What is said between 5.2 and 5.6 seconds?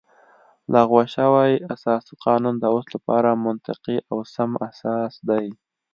دی